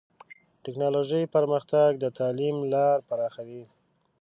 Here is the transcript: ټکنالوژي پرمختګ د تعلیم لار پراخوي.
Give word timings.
ټکنالوژي 0.63 1.23
پرمختګ 1.35 1.89
د 2.03 2.05
تعلیم 2.17 2.57
لار 2.73 2.97
پراخوي. 3.07 3.63